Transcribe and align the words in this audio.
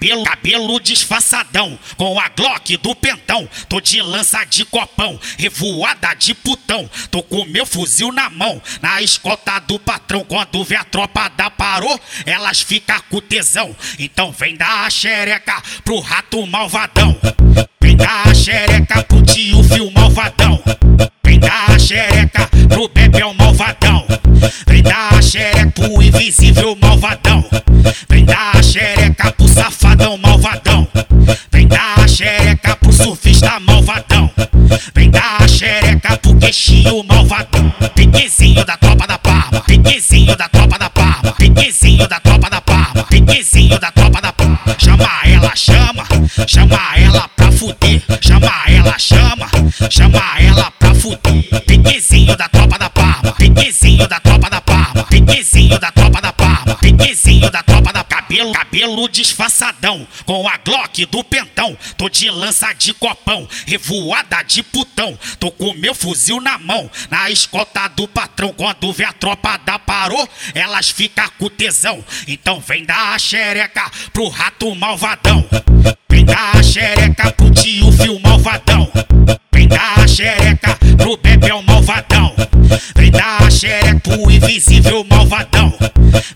cabelo, 0.00 0.24
cabelo 0.24 0.80
disfarçadão, 0.80 1.78
com 1.96 2.18
a 2.18 2.28
Glock 2.30 2.76
do 2.78 2.94
pentão. 2.94 3.46
Tô 3.68 3.80
de 3.80 4.00
lança 4.00 4.42
de 4.44 4.64
copão, 4.64 5.20
revoada 5.38 6.14
de 6.14 6.34
putão. 6.34 6.88
Tô 7.10 7.22
com 7.22 7.44
meu 7.44 7.66
fuzil 7.66 8.10
na 8.10 8.30
mão, 8.30 8.60
na 8.80 9.02
escolta 9.02 9.60
do 9.60 9.78
patrão. 9.78 10.24
Quando 10.24 10.64
vê 10.64 10.76
a 10.76 10.84
tropa 10.84 11.28
da 11.28 11.50
parou, 11.50 12.00
elas 12.24 12.62
ficam 12.62 13.00
com 13.10 13.20
tesão. 13.20 13.76
Então 13.98 14.32
vem 14.32 14.56
dar 14.56 14.86
a 14.86 14.90
xereca 14.90 15.62
pro 15.84 16.00
rato 16.00 16.46
malvadão. 16.46 17.16
Vem 17.80 17.96
dar 17.96 18.28
a 18.28 18.34
xereca 18.34 19.02
pro 19.02 19.22
tio 19.22 19.62
fio 19.64 19.90
malvadão. 19.90 20.62
Vem 21.22 21.38
dar 21.38 21.70
a 21.70 21.78
xereca 21.78 22.48
pro 22.68 22.88
bebel 22.88 23.34
malvadão. 23.34 24.06
Vem 24.66 24.82
dar 24.82 25.14
a 25.14 25.22
xereca 25.22 25.70
pro 25.72 26.02
invisível 26.02 26.76
malvadão. 26.80 27.44
Vem 28.08 28.24
dar 28.24 28.39
Vem 34.94 35.10
dar 35.10 35.42
a 35.42 35.48
xereca 35.48 36.16
pro 36.18 36.36
queixinho 36.36 37.02
malvadão. 37.04 37.72
Piquezinho 37.94 38.64
da 38.64 38.76
tropa 38.76 39.06
da 39.06 39.18
Parma. 39.18 39.60
Piquezinho 39.60 40.36
da 40.36 40.48
tropa 40.48 40.78
da 40.78 40.90
Parma. 40.90 41.32
Piquezinho 41.32 42.08
da 42.08 42.20
tropa 42.20 42.50
da 42.50 42.60
Parma. 42.60 43.04
Piquezinho 43.04 43.78
da 43.78 43.90
tropa 43.90 44.20
da 44.20 44.32
Parma. 44.32 44.58
Chama 44.78 45.08
ela, 45.24 45.52
chama. 45.54 46.04
Chama 46.46 46.78
ela 46.96 47.28
pra 47.36 47.52
fuder. 47.52 48.02
Chama 48.20 48.52
ela, 48.68 48.98
chama. 48.98 49.48
Chama 49.90 50.22
ela 50.38 50.70
pra 50.78 50.94
fuder. 50.94 51.60
Piquezinho 51.66 52.36
da 52.36 52.48
tropa 52.48 52.78
da 52.78 52.79
cabelo, 58.30 58.52
cabelo 58.52 59.08
disfarçadão, 59.08 60.06
com 60.24 60.46
a 60.46 60.56
Glock 60.58 61.04
do 61.06 61.24
pentão. 61.24 61.76
Tô 61.96 62.08
de 62.08 62.30
lança 62.30 62.72
de 62.72 62.94
copão, 62.94 63.48
revoada 63.66 64.42
de 64.44 64.62
putão. 64.62 65.18
Tô 65.40 65.50
com 65.50 65.74
meu 65.74 65.94
fuzil 65.94 66.40
na 66.40 66.56
mão, 66.58 66.88
na 67.10 67.28
escolta 67.28 67.88
do 67.88 68.06
patrão. 68.06 68.52
Quando 68.52 68.92
vê 68.92 69.04
a 69.04 69.12
tropa 69.12 69.58
da 69.58 69.78
parou, 69.78 70.28
elas 70.54 70.90
ficam 70.90 71.28
com 71.38 71.48
tesão. 71.48 72.04
Então 72.28 72.60
vem 72.60 72.84
dar 72.84 73.14
a 73.14 73.18
xereca 73.18 73.90
pro 74.12 74.28
rato 74.28 74.72
malvadão. 74.76 75.44
Vem 76.08 76.24
dar 76.24 76.56
a 76.56 76.62
xereca 76.62 77.32
pro 77.32 77.50
tio 77.50 77.90
fio 77.92 78.20
malvadão. 78.20 78.90
Vem 79.52 79.66
dar 79.66 79.98
a 79.98 80.06
xereca 80.06 80.78
pro 80.96 81.16
bebel 81.16 81.62
malvadão. 81.62 82.34
Vem 82.94 83.10
dar 83.10 83.42
a 83.42 83.50
xereca 83.50 84.00
pro 84.00 84.30
invisível 84.30 85.04
malvadão. 85.04 85.76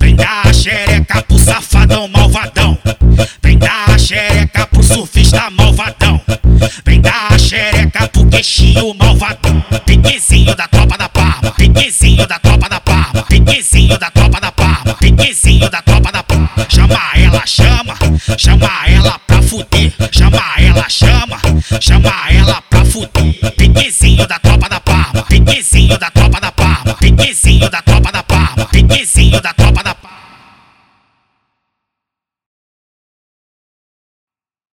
Vem 0.00 0.16
dar 0.16 0.46
a 0.46 0.52
xereca 0.52 0.91
surfista 4.92 5.50
malvadão. 5.50 6.20
Vem 6.84 7.00
dar 7.00 7.32
a 7.32 7.38
xereca 7.38 8.06
pro 8.08 8.26
queixinho 8.26 8.94
malvadão. 8.94 9.64
Piquezinho 9.86 10.54
da 10.54 10.68
tropa 10.68 10.98
da 10.98 11.08
Parma. 11.08 11.50
Piquezinho 11.52 12.26
da 12.26 12.38
tropa 12.38 12.68
da 12.68 12.80
Parma. 12.80 13.22
Piquezinho 13.22 13.98
da 13.98 14.10
tropa 14.10 14.40
da 14.40 14.52
Parma. 14.52 14.94
Piquezinho 14.94 15.70
da 15.70 15.82
tropa 15.82 16.12
da 16.12 16.22
Parma. 16.22 16.50
Chama 16.68 17.00
ela, 17.14 17.42
chama. 17.46 17.94
Chama 18.36 18.70
ela 18.86 19.18
pra 19.26 19.42
fuder. 19.42 19.92
Chama 20.12 20.42
ela, 20.58 20.88
chama. 20.88 21.38
Chama 21.80 22.12
ela 22.30 22.62
pra 22.62 22.84
fuder. 22.84 23.52
Piquezinho 23.56 24.26
da 24.26 24.38
tropa 24.38 24.68
da 24.68 24.80
Parma. 24.80 25.22
Piquezinho 25.22 25.98
da 25.98 26.10
tropa 26.10 26.40
da 26.40 26.52
Parma. 26.52 26.94
Piquezinho 26.94 27.70
da 27.70 27.80
tropa 27.82 27.91